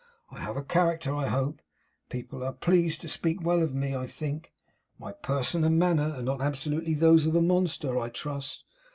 I 0.31 0.39
have 0.39 0.57
a 0.57 0.63
character, 0.63 1.13
I 1.13 1.27
hope. 1.27 1.61
People 2.09 2.43
are 2.43 2.53
pleased 2.53 3.01
to 3.01 3.07
speak 3.07 3.43
well 3.43 3.61
of 3.61 3.75
me, 3.75 3.95
I 3.95 4.07
think. 4.07 4.51
My 4.97 5.11
person 5.11 5.63
and 5.63 5.77
manner 5.77 6.11
are 6.15 6.23
not 6.23 6.41
absolutely 6.41 6.95
those 6.95 7.27
of 7.27 7.35
a 7.35 7.39
monster, 7.41 7.99
I 7.99 8.09
trust. 8.09 8.63